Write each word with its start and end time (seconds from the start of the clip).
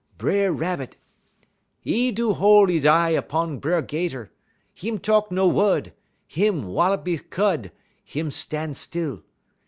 "B'er 0.17 0.51
Rabbit, 0.51 0.97
'e 1.85 2.09
do 2.09 2.33
hol' 2.33 2.71
'e 2.71 2.79
y 2.79 3.11
eye 3.19 3.19
'pon 3.21 3.59
B'er 3.61 3.83
'Gater. 3.83 4.29
Him 4.73 4.97
talk 4.97 5.31
no 5.31 5.45
wud; 5.47 5.93
him 6.25 6.63
wallup 6.63 7.07
'e 7.07 7.19
cud; 7.19 7.71
him 8.03 8.31
stan' 8.31 8.73
still. 8.73 9.21